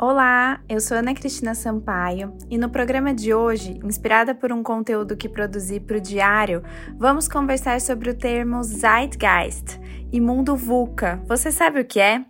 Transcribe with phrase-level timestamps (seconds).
[0.00, 5.16] Olá, eu sou Ana Cristina Sampaio e no programa de hoje, inspirada por um conteúdo
[5.16, 6.62] que produzi para o Diário,
[6.96, 9.80] vamos conversar sobre o termo Zeitgeist
[10.12, 11.20] e mundo VUCA.
[11.26, 12.24] Você sabe o que é?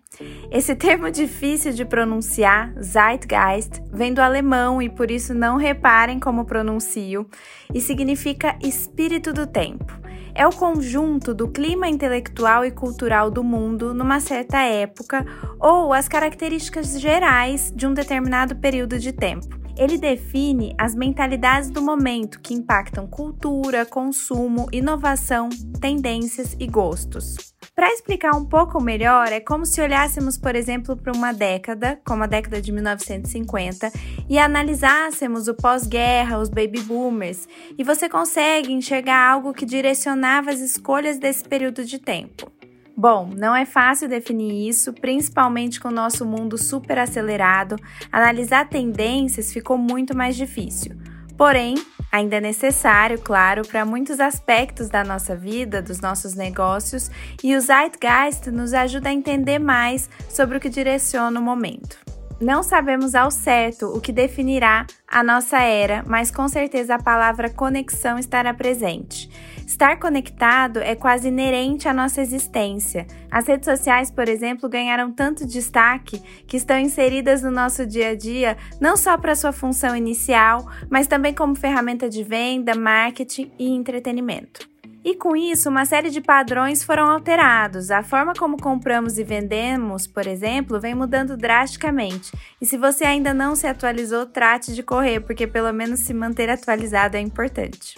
[0.51, 6.47] Esse termo difícil de pronunciar, Zeitgeist, vem do alemão e por isso não reparem como
[6.47, 7.28] pronuncio,
[7.75, 10.08] e significa espírito do tempo.
[10.39, 15.27] É o conjunto do clima intelectual e cultural do mundo numa certa época
[15.58, 19.48] ou as características gerais de um determinado período de tempo.
[19.77, 25.48] Ele define as mentalidades do momento que impactam cultura, consumo, inovação,
[25.81, 27.58] tendências e gostos.
[27.79, 32.25] Para explicar um pouco melhor, é como se olhássemos, por exemplo, para uma década, como
[32.25, 33.93] a década de 1950,
[34.29, 37.47] e analisássemos o pós-guerra, os baby boomers,
[37.79, 42.51] e você consegue enxergar algo que direcionava as escolhas desse período de tempo.
[42.97, 47.77] Bom, não é fácil definir isso, principalmente com o nosso mundo super acelerado.
[48.11, 50.97] Analisar tendências ficou muito mais difícil.
[51.37, 51.77] Porém,
[52.11, 57.11] ainda é necessário, claro, para muitos aspectos da nossa vida, dos nossos negócios,
[57.42, 62.08] e o Zeitgeist nos ajuda a entender mais sobre o que direciona o momento.
[62.41, 67.50] Não sabemos ao certo o que definirá a nossa era, mas com certeza a palavra
[67.50, 69.28] conexão estará presente.
[69.66, 73.09] Estar conectado é quase inerente à nossa existência.
[73.28, 78.15] As redes sociais, por exemplo, ganharam tanto destaque que estão inseridas no nosso dia a
[78.15, 83.69] dia, não só para sua função inicial, mas também como ferramenta de venda, marketing e
[83.69, 84.68] entretenimento.
[85.09, 87.91] E com isso, uma série de padrões foram alterados.
[87.91, 92.31] A forma como compramos e vendemos, por exemplo, vem mudando drasticamente.
[92.61, 96.51] E se você ainda não se atualizou, trate de correr, porque pelo menos se manter
[96.51, 97.97] atualizado é importante.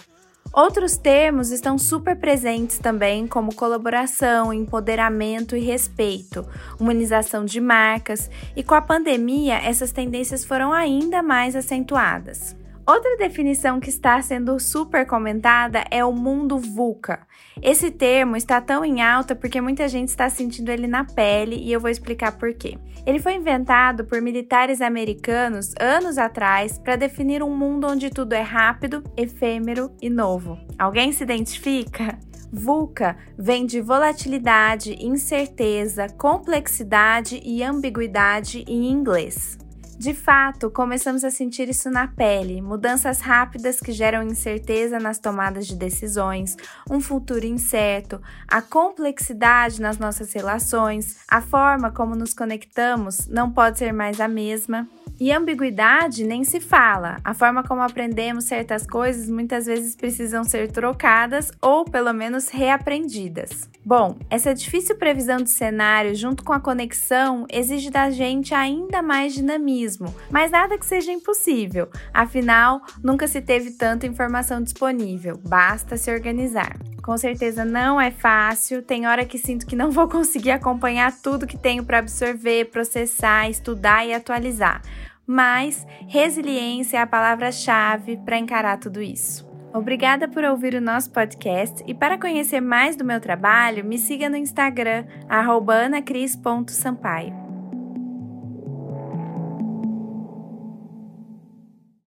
[0.53, 6.47] Outros termos estão super presentes também, como colaboração, empoderamento e respeito,
[6.79, 12.55] humanização de marcas, e com a pandemia essas tendências foram ainda mais acentuadas.
[12.91, 17.25] Outra definição que está sendo super comentada é o mundo VUCA.
[17.61, 21.71] Esse termo está tão em alta porque muita gente está sentindo ele na pele e
[21.71, 22.77] eu vou explicar por quê.
[23.05, 28.41] Ele foi inventado por militares americanos anos atrás para definir um mundo onde tudo é
[28.41, 30.59] rápido, efêmero e novo.
[30.77, 32.19] Alguém se identifica?
[32.51, 39.57] VUCA vem de volatilidade, incerteza, complexidade e ambiguidade em inglês.
[40.01, 45.67] De fato, começamos a sentir isso na pele, mudanças rápidas que geram incerteza nas tomadas
[45.67, 46.57] de decisões,
[46.89, 53.77] um futuro incerto, a complexidade nas nossas relações, a forma como nos conectamos não pode
[53.77, 54.89] ser mais a mesma.
[55.21, 57.17] E ambiguidade nem se fala.
[57.23, 63.69] A forma como aprendemos certas coisas muitas vezes precisam ser trocadas ou pelo menos reaprendidas.
[63.85, 69.35] Bom, essa difícil previsão de cenário junto com a conexão exige da gente ainda mais
[69.35, 71.87] dinamismo, mas nada que seja impossível.
[72.11, 76.75] Afinal, nunca se teve tanta informação disponível, basta se organizar.
[77.03, 81.47] Com certeza não é fácil, tem hora que sinto que não vou conseguir acompanhar tudo
[81.47, 84.81] que tenho para absorver, processar, estudar e atualizar
[85.25, 89.49] mas resiliência é a palavra-chave para encarar tudo isso.
[89.73, 94.29] Obrigada por ouvir o nosso podcast e para conhecer mais do meu trabalho, me siga
[94.29, 97.50] no Instagram, anacris.sampaio.